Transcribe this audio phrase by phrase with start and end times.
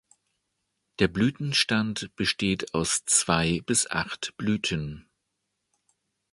[0.97, 5.07] Der Blütenstand besteht aus zwei bis acht Blüten.